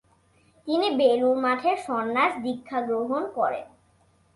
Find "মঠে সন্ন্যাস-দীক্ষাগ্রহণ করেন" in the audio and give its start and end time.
1.41-3.65